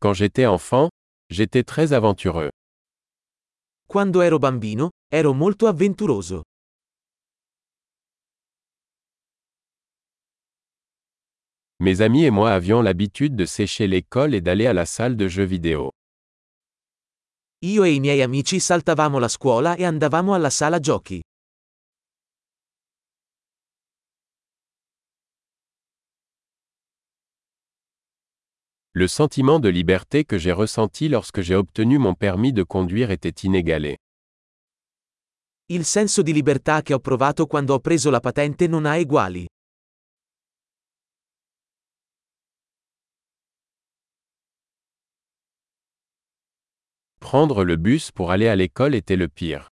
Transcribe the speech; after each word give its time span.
Quand 0.00 0.14
j'étais 0.14 0.46
enfant, 0.46 0.90
j'étais 1.28 1.64
très 1.64 1.92
aventureux. 1.92 2.50
Quando 3.88 4.22
ero 4.22 4.38
bambino, 4.38 4.90
ero 5.10 5.34
molto 5.34 5.66
avventuroso. 5.66 6.42
Mes 11.80 12.00
amis 12.00 12.24
et 12.24 12.30
moi 12.30 12.52
avions 12.52 12.80
l'habitude 12.80 13.34
de 13.34 13.44
sécher 13.44 13.88
l'école 13.88 14.34
et 14.34 14.40
d'aller 14.40 14.66
à 14.66 14.72
la 14.72 14.86
salle 14.86 15.16
de 15.16 15.26
jeux 15.26 15.46
vidéo. 15.46 15.90
Io 17.64 17.82
e 17.82 17.90
i 17.90 17.98
miei 17.98 18.22
amici 18.22 18.60
saltavamo 18.60 19.18
la 19.18 19.28
scuola 19.28 19.74
e 19.74 19.84
andavamo 19.84 20.32
alla 20.32 20.50
sala 20.50 20.78
giochi. 20.78 21.20
Le 28.98 29.06
sentiment 29.06 29.60
de 29.60 29.68
liberté 29.68 30.24
que 30.24 30.38
j'ai 30.38 30.50
ressenti 30.50 31.08
lorsque 31.08 31.40
j'ai 31.40 31.54
obtenu 31.54 31.98
mon 31.98 32.14
permis 32.14 32.52
de 32.52 32.64
conduire 32.64 33.12
était 33.12 33.46
inégalé. 33.46 33.96
Il 35.68 35.84
senso 35.84 36.20
di 36.20 36.32
libertà 36.32 36.82
che 36.82 36.94
ho 36.94 36.98
provato 36.98 37.46
quando 37.46 37.74
ho 37.74 37.78
preso 37.78 38.10
la 38.10 38.18
patente 38.18 38.66
non 38.66 38.86
ha 38.86 38.96
eguali. 38.96 39.46
Prendre 47.20 47.62
le 47.62 47.76
bus 47.76 48.10
pour 48.10 48.32
aller 48.32 48.48
à 48.48 48.56
l'école 48.56 48.96
était 48.96 49.14
le 49.14 49.28
pire. 49.28 49.68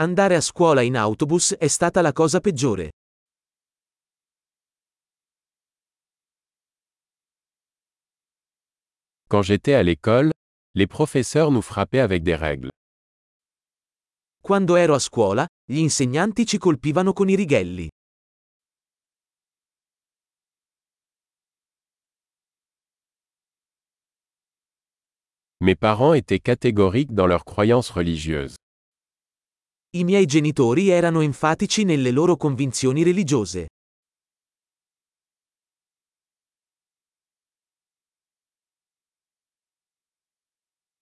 Andare 0.00 0.36
a 0.36 0.40
scuola 0.40 0.80
in 0.80 0.96
autobus 0.96 1.56
è 1.58 1.68
stata 1.68 2.00
la 2.00 2.12
cosa 2.12 2.40
peggiore. 2.40 2.92
Quand 9.32 9.40
j'étais 9.40 9.72
à 9.72 9.82
l'école, 9.82 10.30
les 10.74 10.86
professeurs 10.86 11.50
nous 11.50 11.62
frappaient 11.62 12.00
avec 12.00 12.22
des 12.22 12.34
règles. 12.34 12.68
Quando 14.42 14.76
ero 14.76 14.92
a 14.92 14.98
scuola, 14.98 15.46
gli 15.66 15.78
insegnanti 15.78 16.44
ci 16.44 16.58
colpivano 16.58 17.14
con 17.14 17.30
i 17.30 17.34
righelli. 17.34 17.88
Mes 25.60 25.76
parents 25.76 26.12
étaient 26.12 26.38
catégoriques 26.38 27.14
dans 27.14 27.26
leurs 27.26 27.46
croyances 27.46 27.88
religieuses. 27.88 28.56
I 29.94 30.04
miei 30.04 30.26
genitori 30.26 30.90
erano 30.90 31.22
enfatici 31.22 31.84
nelle 31.84 32.10
loro 32.10 32.36
convinzioni 32.36 33.02
religiose. 33.02 33.68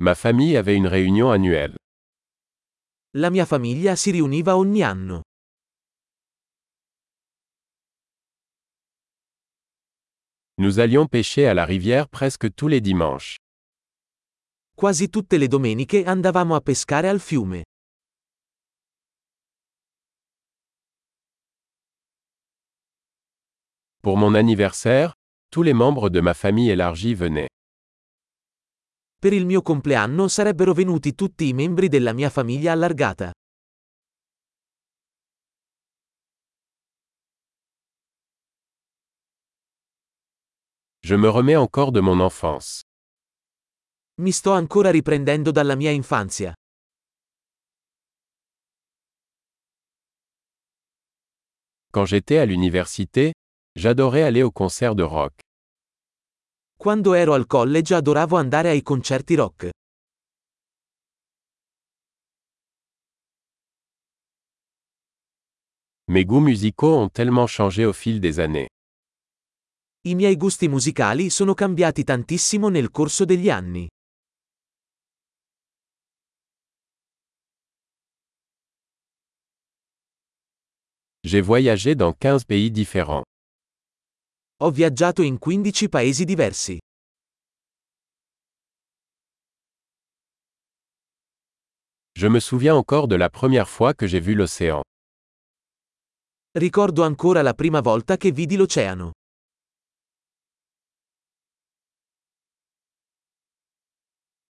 Ma 0.00 0.14
famille 0.14 0.56
avait 0.56 0.76
une 0.76 0.86
réunion 0.86 1.32
annuelle. 1.32 1.76
La 3.14 3.30
mia 3.30 3.44
famiglia 3.44 3.96
si 3.96 4.12
riuniva 4.12 4.56
ogni 4.56 4.84
anno. 4.84 5.22
Nous 10.58 10.78
allions 10.78 11.08
pêcher 11.08 11.48
à 11.48 11.54
la 11.54 11.64
rivière 11.64 12.08
presque 12.08 12.54
tous 12.54 12.68
les 12.68 12.80
dimanches. 12.80 13.38
Quasi 14.76 15.08
tutte 15.10 15.36
le 15.36 15.48
domeniche 15.48 16.04
andavamo 16.06 16.54
a 16.54 16.60
pescare 16.60 17.08
al 17.08 17.18
fiume. 17.18 17.64
Pour 24.00 24.16
mon 24.16 24.36
anniversaire, 24.36 25.14
tous 25.50 25.64
les 25.64 25.74
membres 25.74 26.08
de 26.08 26.20
ma 26.20 26.34
famille 26.34 26.70
élargie 26.70 27.14
venaient. 27.14 27.48
Per 29.20 29.32
il 29.32 29.46
mio 29.46 29.62
compleanno 29.62 30.28
sarebbero 30.28 30.72
venuti 30.72 31.16
tutti 31.16 31.48
i 31.48 31.52
membri 31.52 31.88
della 31.88 32.12
mia 32.12 32.30
famiglia 32.30 32.70
allargata. 32.70 33.32
Je 41.00 41.16
me 41.16 41.28
remets 41.28 41.56
encore 41.56 41.90
de 41.90 42.00
mon 42.00 42.20
enfance. 42.20 42.82
Mi 44.20 44.30
sto 44.30 44.52
ancora 44.52 44.90
riprendendo 44.92 45.50
dalla 45.50 45.74
mia 45.74 45.90
infanzia. 45.90 46.52
Quand 51.90 52.06
j'étais 52.06 52.38
à 52.38 52.44
l'université, 52.44 53.32
j'adorais 53.74 54.22
aller 54.22 54.44
aux 54.44 54.52
concerts 54.52 54.94
de 54.94 55.02
rock. 55.02 55.47
Quando 56.80 57.14
ero 57.14 57.34
al 57.34 57.48
college 57.48 57.92
adoravo 57.92 58.36
andare 58.36 58.68
ai 58.68 58.82
concerti 58.82 59.34
rock. 59.34 59.70
Mes 66.06 66.24
goûts 66.24 66.40
musicaux 66.40 66.96
ont 66.96 67.08
tellement 67.08 67.48
changé 67.48 67.84
au 67.84 67.92
fil 67.92 68.20
des 68.20 68.38
années. 68.38 68.68
I 70.06 70.14
miei 70.14 70.36
gusti 70.36 70.68
musicali 70.68 71.30
sono 71.30 71.52
cambiati 71.52 72.04
tantissimo 72.04 72.68
nel 72.68 72.92
corso 72.92 73.24
degli 73.24 73.50
anni. 73.50 73.88
J'ai 81.26 81.40
voyagé 81.42 81.96
dans 81.96 82.14
15 82.16 82.44
pays 82.44 82.70
différents. 82.70 83.27
Ho 84.60 84.72
viaggiato 84.72 85.22
in 85.22 85.38
15 85.38 85.88
paesi 85.88 86.24
diversi. 86.24 86.78
Je 92.18 92.26
me 92.26 92.40
souviens 92.40 92.74
encore 92.74 93.06
de 93.06 93.14
la 93.14 93.30
première 93.30 93.68
fois 93.68 93.94
que 93.94 94.08
j'ai 94.08 94.18
vu 94.18 94.34
l'océan. 94.34 94.82
Ricordo 96.58 97.04
ancora 97.04 97.42
la 97.42 97.54
prima 97.54 97.80
volta 97.80 98.16
che 98.16 98.32
vidi 98.32 98.56
l'oceano. 98.56 99.12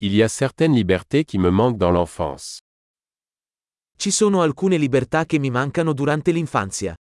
Il 0.01 0.15
y 0.15 0.23
a 0.23 0.27
certaines 0.27 0.73
libertés 0.73 1.23
qui 1.23 1.37
me 1.37 1.51
manquent 1.51 1.77
dans 1.77 1.91
l'enfance. 1.91 2.57
Ci 3.95 4.09
sono 4.09 4.41
alcune 4.41 4.77
libertà 4.77 5.25
che 5.25 5.37
mi 5.37 5.51
mancano 5.51 5.93
durante 5.93 6.31
l'infanzia. 6.31 6.95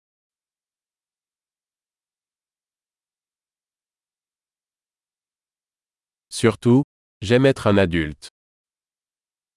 Surtout, 6.39 6.83
j'aime 7.19 7.47
être 7.47 7.65
un 7.65 7.79
adulte. 7.79 8.29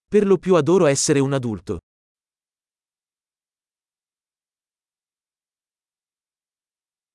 Per 0.09 0.25
lo 0.25 0.39
più 0.39 0.55
adoro 0.55 0.87
essere 0.87 1.21
un 1.21 1.35
adulto. 1.35 1.81